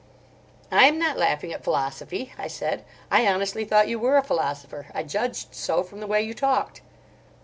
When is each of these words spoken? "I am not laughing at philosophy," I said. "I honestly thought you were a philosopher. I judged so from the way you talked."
"I 0.71 0.87
am 0.87 0.97
not 0.97 1.15
laughing 1.19 1.53
at 1.53 1.63
philosophy," 1.63 2.33
I 2.35 2.47
said. 2.47 2.83
"I 3.11 3.27
honestly 3.27 3.65
thought 3.65 3.87
you 3.87 3.99
were 3.99 4.17
a 4.17 4.23
philosopher. 4.23 4.87
I 4.95 5.03
judged 5.03 5.53
so 5.53 5.83
from 5.83 5.99
the 5.99 6.07
way 6.07 6.23
you 6.23 6.33
talked." 6.33 6.81